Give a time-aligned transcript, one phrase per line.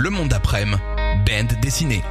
[0.00, 0.80] Le monde après-midi,
[1.26, 2.02] bande dessinée.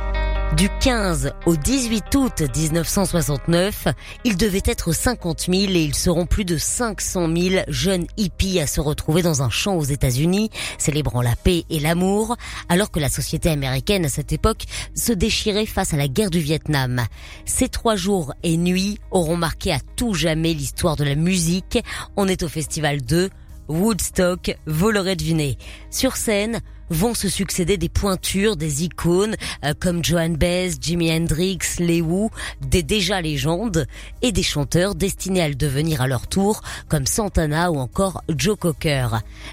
[0.57, 3.87] Du 15 au 18 août 1969,
[4.25, 8.67] il devait être 50 000 et ils seront plus de 500 000 jeunes hippies à
[8.67, 12.35] se retrouver dans un champ aux États-Unis, célébrant la paix et l'amour,
[12.67, 16.39] alors que la société américaine à cette époque se déchirait face à la guerre du
[16.39, 17.05] Vietnam.
[17.45, 21.79] Ces trois jours et nuits auront marqué à tout jamais l'histoire de la musique.
[22.17, 23.29] On est au festival 2
[23.69, 25.57] Woodstock, vous l'aurez deviné.
[25.89, 31.59] Sur scène, vont se succéder des pointures, des icônes euh, comme Joan Baez, Jimi Hendrix,
[31.79, 32.29] Les Who,
[32.61, 33.87] des déjà légendes,
[34.21, 38.57] et des chanteurs destinés à le devenir à leur tour comme Santana ou encore Joe
[38.57, 39.07] Cocker.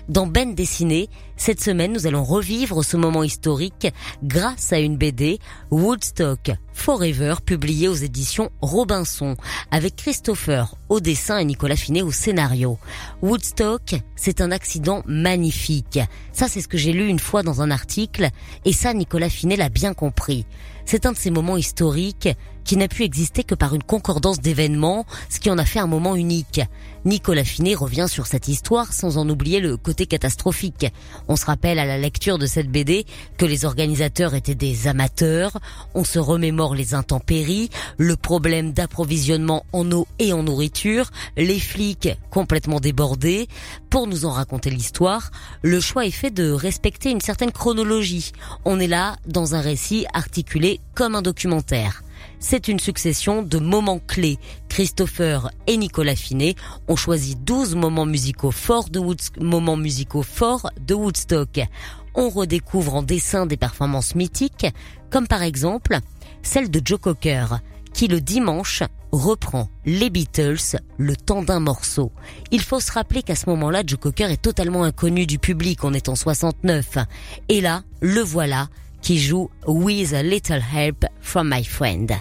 [0.08, 3.88] Dans Ben Dessiné, cette semaine nous allons revivre ce moment historique
[4.22, 5.38] grâce à une BD
[5.70, 9.36] Woodstock Forever publiée aux éditions Robinson
[9.70, 12.78] avec Christopher au dessin et Nicolas Finet au scénario.
[13.20, 15.98] Woodstock, c'est un accident magnifique.
[16.32, 18.28] Ça c'est ce que j'ai lu une fois dans un article,
[18.64, 20.46] et ça Nicolas Finet l'a bien compris.
[20.84, 22.28] C'est un de ces moments historiques
[22.64, 25.86] qui n'a pu exister que par une concordance d'événements, ce qui en a fait un
[25.86, 26.60] moment unique.
[27.04, 30.86] Nicolas Finet revient sur cette histoire sans en oublier le côté catastrophique.
[31.28, 33.04] On se rappelle à la lecture de cette BD
[33.36, 35.58] que les organisateurs étaient des amateurs,
[35.94, 37.68] on se remémore les intempéries,
[37.98, 43.48] le problème d'approvisionnement en eau et en nourriture, les flics complètement débordés.
[43.94, 45.30] Pour nous en raconter l'histoire,
[45.62, 48.32] le choix est fait de respecter une certaine chronologie.
[48.64, 52.02] On est là dans un récit articulé comme un documentaire.
[52.40, 54.40] C'est une succession de moments clés.
[54.68, 56.56] Christopher et Nicolas Finet
[56.88, 59.00] ont choisi 12 moments musicaux forts de,
[59.38, 61.60] moments musicaux forts de Woodstock.
[62.16, 64.66] On redécouvre en dessin des performances mythiques,
[65.08, 66.00] comme par exemple
[66.42, 67.60] celle de Joe Cocker,
[67.94, 68.82] qui le dimanche
[69.12, 72.12] reprend les Beatles le temps d'un morceau.
[72.50, 75.94] Il faut se rappeler qu'à ce moment-là, Joe Cocker est totalement inconnu du public, on
[75.94, 76.98] est en 69.
[77.48, 78.68] Et là, le voilà,
[79.00, 82.12] qui joue With a Little Help from My Friend.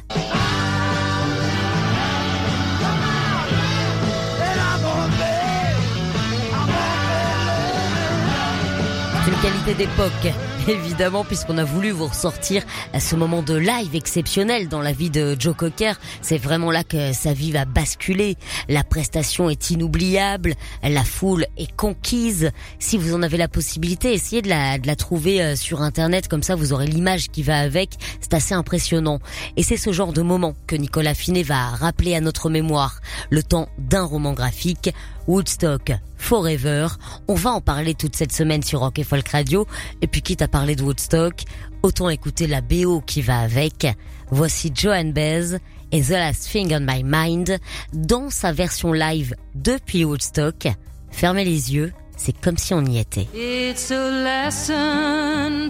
[9.43, 10.33] Qualité d'époque,
[10.67, 12.63] évidemment, puisqu'on a voulu vous ressortir
[12.93, 15.93] à ce moment de live exceptionnel dans la vie de Joe Cocker.
[16.21, 18.37] C'est vraiment là que sa vie va basculer.
[18.69, 20.53] La prestation est inoubliable,
[20.83, 22.51] la foule est conquise.
[22.79, 26.27] Si vous en avez la possibilité, essayez de la, de la trouver euh, sur Internet,
[26.27, 27.97] comme ça vous aurez l'image qui va avec.
[28.21, 29.19] C'est assez impressionnant.
[29.57, 33.01] Et c'est ce genre de moment que Nicolas Finet va rappeler à notre mémoire.
[33.29, 34.93] Le temps d'un roman graphique,
[35.27, 36.87] Woodstock Forever.
[37.27, 39.67] On va en parler toute cette semaine sur Rock et Folk Radio.
[40.01, 41.43] Et puis quitte à parler de Woodstock,
[41.81, 43.87] autant écouter la BO qui va avec.
[44.29, 45.57] Voici Joan Baez
[45.91, 47.59] et The Last Thing on My Mind
[47.93, 50.67] dans sa version live depuis Woodstock.
[51.11, 53.27] Fermez les yeux, c'est comme si on y était.
[53.33, 55.69] It's a lesson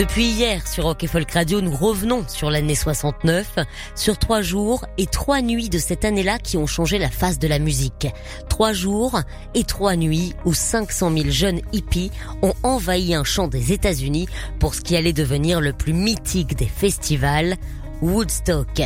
[0.00, 3.56] Depuis hier sur Rock et Folk Radio, nous revenons sur l'année 69,
[3.94, 7.46] sur trois jours et trois nuits de cette année-là qui ont changé la face de
[7.46, 8.06] la musique.
[8.48, 9.20] Trois jours
[9.52, 12.10] et trois nuits où 500 000 jeunes hippies
[12.40, 14.26] ont envahi un champ des États-Unis
[14.58, 17.58] pour ce qui allait devenir le plus mythique des festivals,
[18.00, 18.80] Woodstock.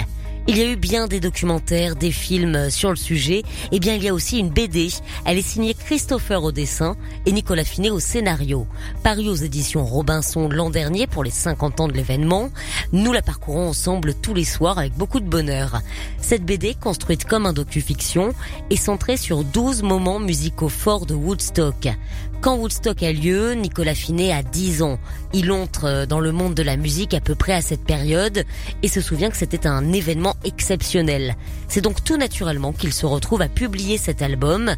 [0.47, 3.45] Il y a eu bien des documentaires, des films sur le sujet.
[3.73, 4.89] Et bien, il y a aussi une BD.
[5.25, 8.67] Elle est signée Christopher au dessin et Nicolas Finet au scénario.
[9.03, 12.51] Parue aux éditions Robinson l'an dernier pour les 50 ans de l'événement.
[12.93, 15.81] Nous la parcourons ensemble tous les soirs avec beaucoup de bonheur.
[16.21, 18.35] Cette BD, construite comme un docu-fiction,
[18.69, 21.89] est centrée sur 12 moments musicaux forts de Woodstock.
[22.45, 24.99] Quand Woodstock a lieu, Nicolas Finet a 10 ans.
[25.33, 28.45] Il entre dans le monde de la musique à peu près à cette période
[28.83, 31.37] et se souvient que c'était un événement exceptionnel.
[31.69, 34.75] C'est donc tout naturellement qu'il se retrouve à publier cet album.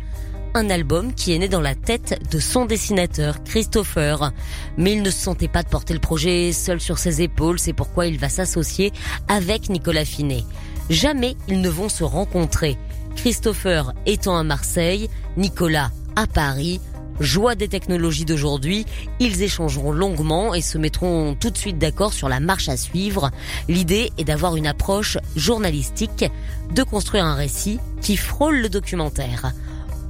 [0.54, 4.30] Un album qui est né dans la tête de son dessinateur, Christopher.
[4.76, 7.72] Mais il ne se sentait pas de porter le projet seul sur ses épaules, c'est
[7.72, 8.92] pourquoi il va s'associer
[9.26, 10.44] avec Nicolas Finet.
[10.88, 12.78] Jamais ils ne vont se rencontrer.
[13.16, 16.80] Christopher étant à Marseille, Nicolas à Paris,
[17.20, 18.84] Joie des technologies d'aujourd'hui,
[19.20, 23.30] ils échangeront longuement et se mettront tout de suite d'accord sur la marche à suivre.
[23.68, 26.26] L'idée est d'avoir une approche journalistique,
[26.74, 29.52] de construire un récit qui frôle le documentaire.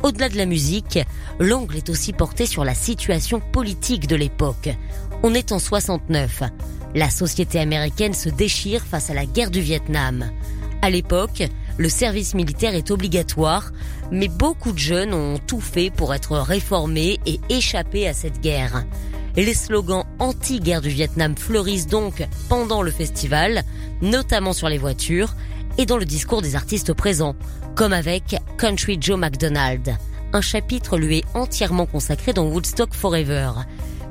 [0.02, 0.98] Au-delà de la musique,
[1.38, 4.68] l'angle est aussi porté sur la situation politique de l'époque.
[5.22, 6.42] On est en 69.
[6.94, 10.30] La société américaine se déchire face à la guerre du Vietnam.
[10.82, 11.42] À l'époque,
[11.78, 13.72] le service militaire est obligatoire,
[14.10, 18.84] mais beaucoup de jeunes ont tout fait pour être réformés et échapper à cette guerre.
[19.36, 23.64] Les slogans anti-guerre du Vietnam fleurissent donc pendant le festival,
[24.00, 25.34] notamment sur les voitures
[25.76, 27.36] et dans le discours des artistes présents,
[27.74, 29.96] comme avec Country Joe McDonald.
[30.32, 33.50] Un chapitre lui est entièrement consacré dans Woodstock Forever.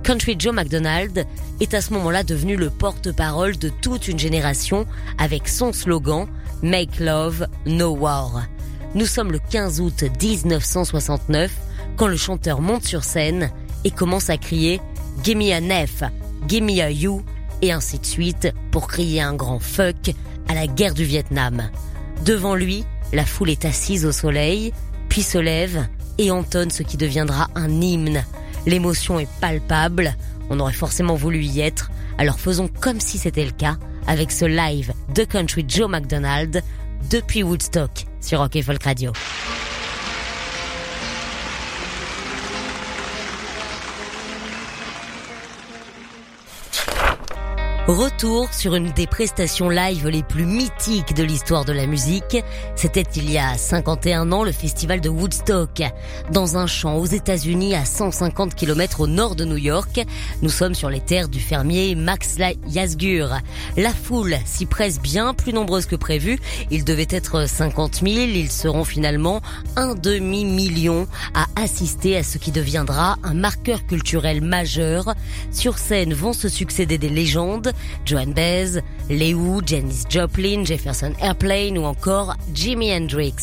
[0.03, 1.25] Country Joe McDonald
[1.59, 4.85] est à ce moment-là devenu le porte-parole de toute une génération
[5.17, 6.27] avec son slogan
[6.65, 8.47] Make Love, No War.
[8.95, 11.51] Nous sommes le 15 août 1969
[11.95, 13.51] quand le chanteur monte sur scène
[13.83, 14.81] et commence à crier
[15.23, 16.01] Gimme a Nef,
[16.47, 17.23] Gimme a You
[17.61, 20.15] et ainsi de suite pour crier un grand fuck
[20.47, 21.69] à la guerre du Vietnam.
[22.25, 22.83] Devant lui,
[23.13, 24.73] la foule est assise au soleil,
[25.07, 25.85] puis se lève
[26.17, 28.23] et entonne ce qui deviendra un hymne
[28.65, 30.15] L'émotion est palpable,
[30.49, 34.45] on aurait forcément voulu y être, alors faisons comme si c'était le cas avec ce
[34.45, 36.61] live de Country Joe McDonald
[37.09, 39.11] depuis Woodstock sur Rock Folk Radio.
[47.87, 52.35] Retour sur une des prestations live les plus mythiques de l'histoire de la musique.
[52.75, 55.83] C'était il y a 51 ans le festival de Woodstock.
[56.31, 60.03] Dans un champ aux États-Unis à 150 km au nord de New York,
[60.41, 62.37] nous sommes sur les terres du fermier Max
[62.67, 63.29] Yasgur.
[63.77, 66.39] La foule s'y presse bien plus nombreuse que prévu.
[66.71, 68.15] Il devait être 50 000.
[68.15, 69.41] Ils seront finalement
[69.75, 71.05] un demi-million
[71.35, 75.13] à assister à ce qui deviendra un marqueur culturel majeur.
[75.51, 77.74] Sur scène vont se succéder des légendes
[78.05, 83.35] Joan Baez, Lew, Janis Joplin, Jefferson Airplane ou encore Jimi Hendrix.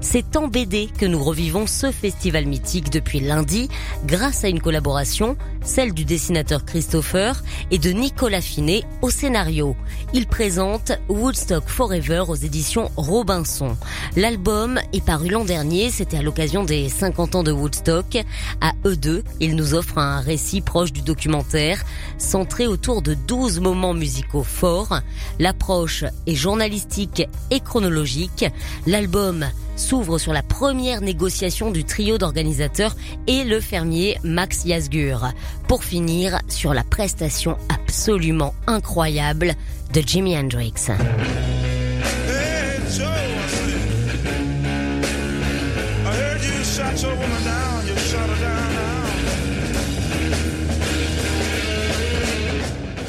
[0.00, 3.68] C'est en BD que nous revivons ce festival mythique depuis lundi
[4.04, 9.76] grâce à une collaboration, celle du dessinateur Christopher et de Nicolas Finet au scénario.
[10.12, 13.76] Il présente Woodstock Forever aux éditions Robinson.
[14.16, 18.18] L'album est paru l'an dernier, c'était à l'occasion des 50 ans de Woodstock.
[18.60, 21.84] À eux deux, il nous offre un récit proche du documentaire,
[22.18, 25.00] centré autour de 12 moments musicaux forts.
[25.40, 28.44] L'approche est journalistique et chronologique.
[28.86, 32.94] L'album s'ouvre sur la première négociation du trio d'organisateurs
[33.26, 35.32] et le fermier Max Yasgur.
[35.66, 39.54] Pour finir sur la prestation absolument incroyable
[39.92, 40.74] de Jimi Hendrix.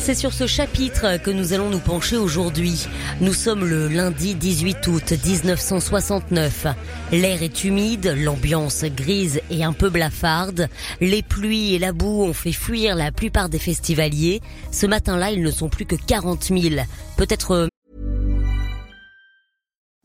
[0.07, 2.88] C'est sur ce chapitre que nous allons nous pencher aujourd'hui.
[3.19, 6.68] Nous sommes le lundi 18 août 1969.
[7.12, 10.69] L'air est humide, l'ambiance grise et un peu blafarde.
[11.01, 14.39] Les pluies et la boue ont fait fuir la plupart des festivaliers.
[14.71, 16.86] Ce matin-là, ils ne sont plus que 40 000.
[17.18, 17.51] Peut-être...
[17.51, 17.68] Euh,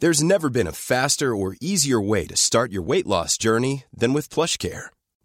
[0.01, 4.15] There's never been a faster or easier way to start your weight loss journey than
[4.15, 4.89] with PlushCare.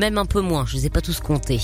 [0.00, 1.60] Même un peu moins, je ne les ai pas tous comptés.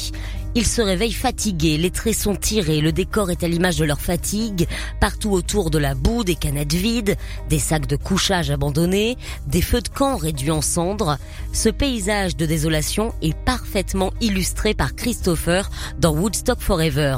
[0.55, 3.99] Ils se réveillent fatigués, les traits sont tirés, le décor est à l'image de leur
[3.99, 4.69] fatigue,
[5.01, 7.17] partout autour de la boue, des canettes vides,
[7.49, 9.17] des sacs de couchage abandonnés,
[9.47, 11.17] des feux de camp réduits en cendres.
[11.55, 17.17] Ce paysage de désolation est parfaitement illustré par Christopher dans Woodstock Forever.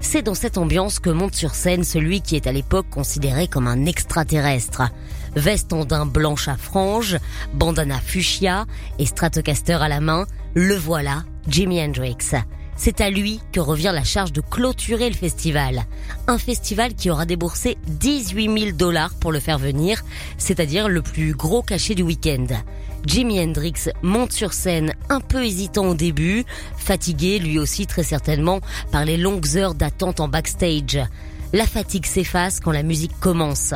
[0.00, 3.66] C'est dans cette ambiance que monte sur scène celui qui est à l'époque considéré comme
[3.66, 4.82] un extraterrestre.
[5.36, 7.18] Veste en daim blanche à franges,
[7.54, 8.66] bandana fuchsia
[8.98, 12.16] et Stratocaster à la main, le voilà, Jimi Hendrix.
[12.76, 15.84] C'est à lui que revient la charge de clôturer le festival.
[16.26, 20.02] Un festival qui aura déboursé 18 000 dollars pour le faire venir,
[20.38, 22.46] c'est-à-dire le plus gros cachet du week-end.
[23.04, 26.44] Jimi Hendrix monte sur scène un peu hésitant au début,
[26.76, 30.98] fatigué lui aussi très certainement par les longues heures d'attente en backstage.
[31.52, 33.74] La fatigue s'efface quand la musique commence.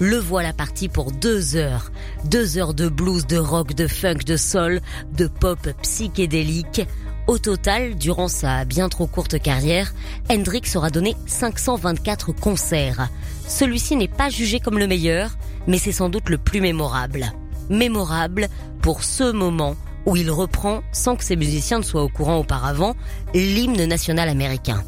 [0.00, 1.92] Le voilà parti pour deux heures.
[2.24, 4.80] Deux heures de blues, de rock, de funk, de soul,
[5.12, 6.80] de pop psychédélique.
[7.26, 9.92] Au total, durant sa bien trop courte carrière,
[10.30, 13.08] Hendrix aura donné 524 concerts.
[13.46, 15.32] Celui-ci n'est pas jugé comme le meilleur,
[15.66, 17.32] mais c'est sans doute le plus mémorable.
[17.68, 18.48] Mémorable
[18.80, 19.76] pour ce moment
[20.06, 22.96] où il reprend, sans que ses musiciens ne soient au courant auparavant,
[23.34, 24.82] l'hymne national américain.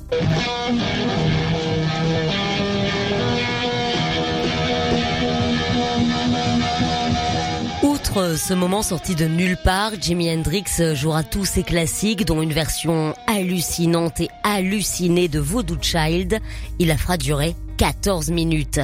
[8.12, 10.64] Outre ce moment sorti de nulle part, Jimi Hendrix
[10.94, 16.38] jouera tous ses classiques, dont une version hallucinante et hallucinée de Voodoo Child.
[16.78, 18.80] Il la fera durer 14 minutes.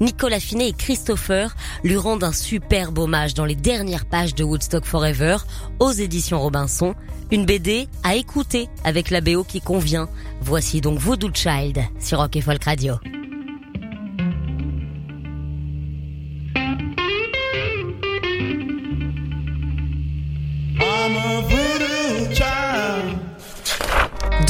[0.00, 4.86] Nicolas Finet et Christopher lui rendent un superbe hommage dans les dernières pages de Woodstock
[4.86, 5.36] Forever
[5.78, 6.94] aux éditions Robinson.
[7.30, 10.08] Une BD à écouter avec la BO qui convient.
[10.40, 12.94] Voici donc Voodoo Child sur Rock et Folk Radio.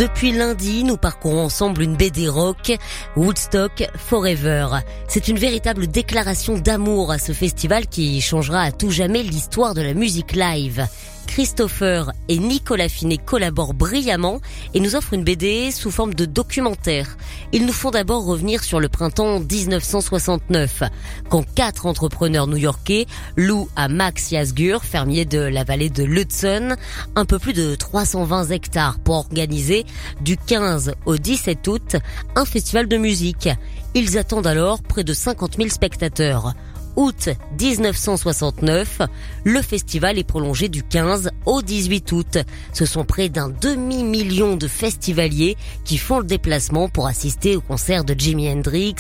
[0.01, 2.73] Depuis lundi, nous parcourons ensemble une BD rock,
[3.17, 4.69] Woodstock Forever.
[5.09, 9.83] C'est une véritable déclaration d'amour à ce festival qui changera à tout jamais l'histoire de
[9.83, 10.87] la musique live.
[11.31, 14.41] Christopher et Nicolas Finet collaborent brillamment
[14.75, 17.17] et nous offrent une BD sous forme de documentaire.
[17.53, 20.83] Ils nous font d'abord revenir sur le printemps 1969,
[21.29, 23.07] quand quatre entrepreneurs new-yorkais
[23.37, 26.75] louent à Max Yasgur, fermier de la vallée de l'Hudson,
[27.15, 29.87] un peu plus de 320 hectares pour organiser
[30.21, 31.97] du 15 au 17 août
[32.35, 33.49] un festival de musique.
[33.95, 36.55] Ils attendent alors près de 50 000 spectateurs
[37.01, 39.01] août 1969.
[39.45, 42.39] Le festival est prolongé du 15 au 18 août.
[42.75, 48.05] Ce sont près d'un demi-million de festivaliers qui font le déplacement pour assister au concert
[48.05, 48.97] de Jimi Hendrix,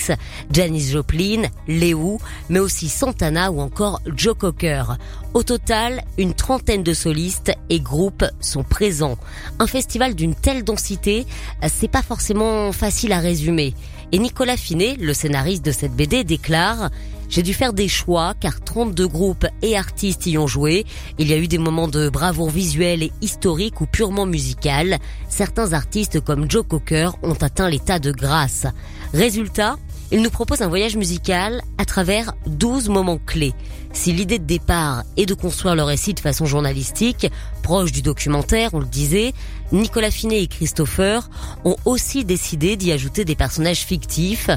[0.50, 4.96] Janis Joplin, Leo, mais aussi Santana ou encore Joe Cocker.
[5.34, 9.18] Au total, une trentaine de solistes et groupes sont présents.
[9.58, 11.26] Un festival d'une telle densité,
[11.68, 13.74] c'est pas forcément facile à résumer.
[14.12, 16.90] Et Nicolas Finet, le scénariste de cette BD, déclare
[17.30, 20.84] j'ai dû faire des choix car 32 groupes et artistes y ont joué.
[21.18, 24.98] Il y a eu des moments de bravoure visuelle et historique ou purement musical.
[25.28, 28.66] Certains artistes comme Joe Cocker ont atteint l'état de grâce.
[29.14, 29.76] Résultat,
[30.12, 33.54] il nous propose un voyage musical à travers 12 moments clés.
[33.92, 37.30] Si l'idée de départ est de construire le récit de façon journalistique,
[37.62, 39.32] proche du documentaire, on le disait,
[39.72, 41.28] Nicolas Finet et Christopher
[41.64, 44.50] ont aussi décidé d'y ajouter des personnages fictifs.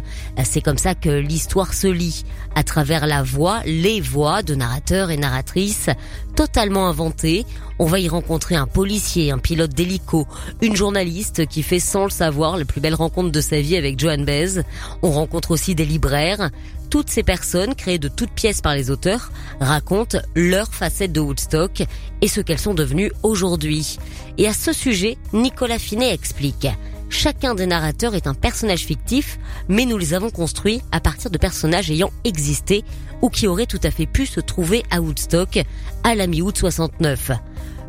[0.43, 5.11] C'est comme ça que l'histoire se lit, à travers la voix, les voix de narrateurs
[5.11, 5.89] et narratrices,
[6.35, 7.45] totalement inventées.
[7.79, 10.27] On va y rencontrer un policier, un pilote d'hélico,
[10.61, 13.99] une journaliste qui fait sans le savoir la plus belle rencontre de sa vie avec
[13.99, 14.61] Joan Baez.
[15.01, 16.49] On rencontre aussi des libraires.
[16.93, 21.81] Toutes ces personnes, créées de toutes pièces par les auteurs, racontent leur facette de Woodstock
[22.21, 23.97] et ce qu'elles sont devenues aujourd'hui.
[24.37, 26.67] Et à ce sujet, Nicolas Finet explique.
[27.09, 31.39] Chacun des narrateurs est un personnage fictif, mais nous les avons construits à partir de
[31.39, 32.83] personnages ayant existé
[33.23, 35.63] ou qui auraient tout à fait pu se trouver à Woodstock
[36.03, 37.31] à la mi-août 69.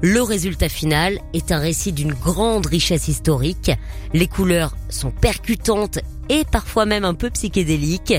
[0.06, 3.70] Le résultat final est un récit d'une grande richesse historique.
[4.12, 8.12] Les couleurs sont percutantes et parfois même un peu psychédéliques.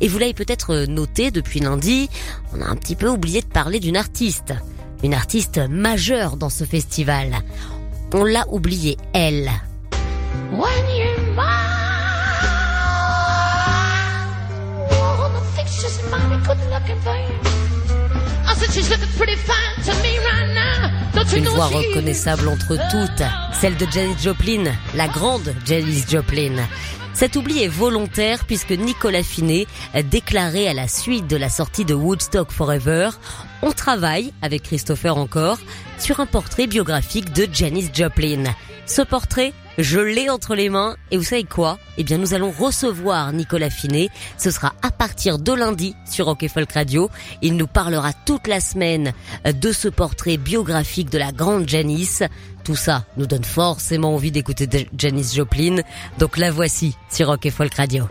[0.00, 2.08] Et vous l'avez peut-être noté depuis lundi,
[2.54, 4.54] on a un petit peu oublié de parler d'une artiste.
[5.02, 7.36] Une artiste majeure dans ce festival.
[8.14, 9.50] On l'a oublié, elle.
[21.36, 23.22] Une voix reconnaissable entre toutes,
[23.60, 26.66] celle de Janis Joplin, la grande Janis Joplin.
[27.12, 31.84] Cet oubli est volontaire puisque Nicolas Finet a déclaré à la suite de la sortie
[31.84, 33.10] de Woodstock Forever,
[33.60, 35.58] on travaille, avec Christopher encore,
[35.98, 38.44] sur un portrait biographique de Janis Joplin.
[38.86, 41.78] Ce portrait, je l'ai entre les mains et vous savez quoi?
[41.98, 44.08] Eh bien nous allons recevoir Nicolas Finet.
[44.38, 47.10] Ce sera à partir de lundi sur Rock Folk Radio.
[47.42, 49.12] Il nous parlera toute la semaine
[49.44, 52.22] de ce portrait biographique de la grande Janice.
[52.64, 55.82] Tout ça nous donne forcément envie d'écouter Janice Joplin.
[56.18, 58.08] Donc la voici sur Rock Folk Radio.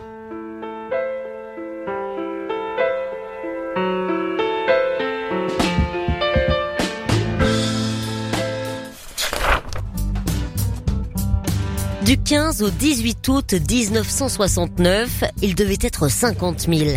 [12.26, 16.90] 15 au 18 août 1969, il devait être 50 000.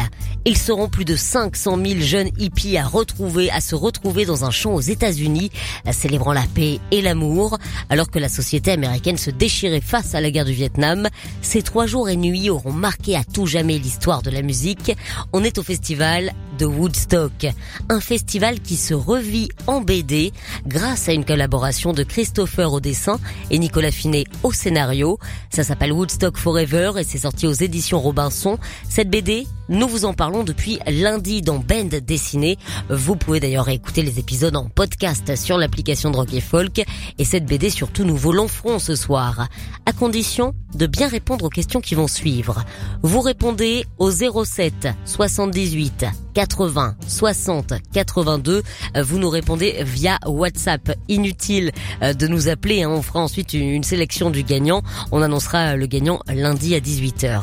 [0.46, 4.50] Ils seront plus de 500 000 jeunes hippies à retrouver, à se retrouver dans un
[4.50, 5.52] champ aux États-Unis,
[5.92, 7.60] célébrant la paix et l'amour,
[7.92, 11.08] alors que la société américaine se déchirait face à la guerre du Vietnam.
[11.44, 14.98] Ces trois jours et nuits auront marqué à tout jamais l'histoire de la musique.
[15.32, 17.48] On est au festival de Woodstock,
[17.88, 20.34] un festival qui se revit en BD
[20.68, 23.18] grâce à une collaboration de Christopher au dessin
[23.50, 25.18] et Nicolas Finet au scénario.
[25.50, 28.60] Ça s'appelle Woodstock Forever et c'est sorti aux éditions Robinson.
[28.90, 32.58] Cette BD, nous vous en parlons depuis lundi dans Band Dessiné.
[32.90, 36.84] Vous pouvez d'ailleurs écouter les épisodes en podcast sur l'application de Rock et Folk
[37.18, 39.48] et cette BD surtout nous vous l'enferons ce soir
[39.86, 42.64] à condition de bien répondre aux questions qui vont suivre.
[43.02, 48.64] Vous répondez au 07 78 80 60 82.
[49.02, 50.92] Vous nous répondez via WhatsApp.
[51.08, 51.72] Inutile
[52.02, 52.84] euh, de nous appeler.
[52.84, 52.90] Hein.
[52.92, 54.82] On fera ensuite une sélection du gagnant.
[55.12, 57.42] On annoncera le gagnant lundi à 18h.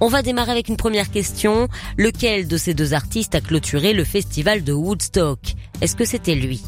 [0.00, 1.61] On va démarrer avec une première question.
[1.96, 5.38] Lequel de ces deux artistes a clôturé le festival de Woodstock?
[5.80, 6.62] Est-ce que c'était lui?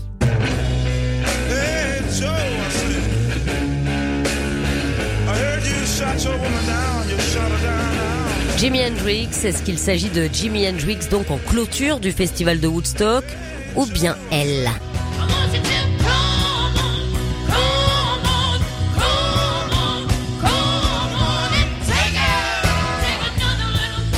[8.56, 13.24] Jimi Hendrix, est-ce qu'il s'agit de Jimi Hendrix donc en clôture du festival de Woodstock
[13.76, 14.70] ou bien elle?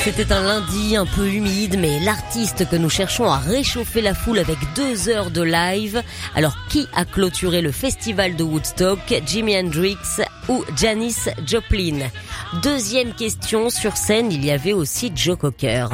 [0.06, 4.38] C'était un lundi un peu humide, mais l'artiste que nous cherchons a réchauffé la foule
[4.38, 6.00] avec deux heures de live.
[6.36, 9.96] Alors qui a clôturé le festival de Woodstock Jimi Hendrix
[10.48, 12.08] ou Janis Joplin?
[12.62, 15.88] Deuxième question, sur scène il y avait aussi Joe Cocker.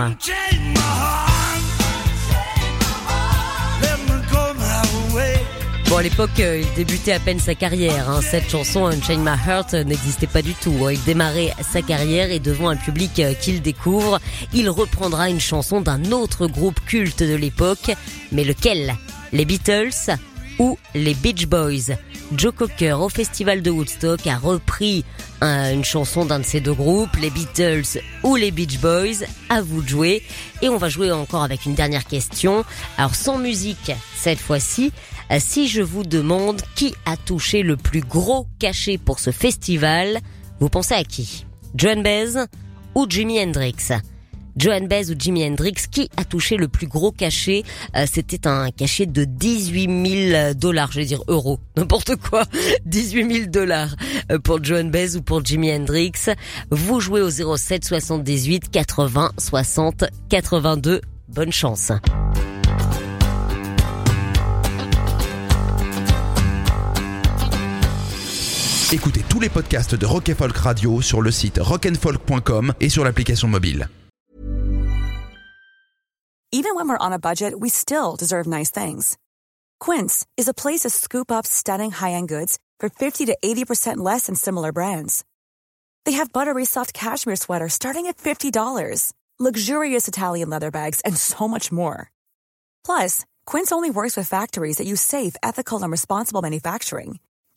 [5.92, 8.08] Bon, à l'époque, euh, il débutait à peine sa carrière.
[8.08, 8.22] Hein.
[8.22, 10.74] Cette chanson, Unchain My Heart, n'existait pas du tout.
[10.86, 10.92] Hein.
[10.92, 14.18] Il démarrait sa carrière et devant un public euh, qu'il découvre,
[14.54, 17.92] il reprendra une chanson d'un autre groupe culte de l'époque.
[18.32, 18.94] Mais lequel?
[19.34, 20.16] Les Beatles
[20.58, 21.94] ou les Beach Boys?
[22.34, 25.04] Joe Cocker au festival de Woodstock a repris
[25.42, 29.26] une chanson d'un de ces deux groupes, les Beatles ou les Beach Boys.
[29.50, 30.22] À vous de jouer.
[30.62, 32.64] Et on va jouer encore avec une dernière question.
[32.96, 34.92] Alors sans musique cette fois-ci,
[35.40, 40.18] si je vous demande qui a touché le plus gros cachet pour ce festival,
[40.60, 41.46] vous pensez à qui?
[41.74, 42.34] John Baez
[42.94, 43.76] ou Jimi Hendrix?
[44.56, 47.62] Joan Baez ou Jimi Hendrix, qui a touché le plus gros cachet?
[47.96, 52.44] Euh, C'était un cachet de 18 000 dollars, je vais dire euros, n'importe quoi.
[52.84, 53.96] 18 000 dollars
[54.30, 56.12] euh, pour Joan Baez ou pour Jimi Hendrix.
[56.70, 61.00] Vous jouez au 07 78 80 60 82.
[61.28, 61.90] Bonne chance.
[68.94, 73.48] Écoutez tous les podcasts de Rock Folk Radio sur le site rockandfolk.com et sur l'application
[73.48, 73.88] mobile.
[76.52, 79.16] Even when we're on a budget, we still deserve nice things.
[79.80, 84.26] Quince is a place to scoop up stunning high-end goods for 50 to 80% less
[84.26, 85.24] than similar brands.
[86.04, 91.48] They have buttery soft cashmere sweaters starting at $50, luxurious Italian leather bags, and so
[91.48, 92.10] much more.
[92.84, 97.20] Plus, Quince only works with factories that use safe, ethical, and responsible manufacturing.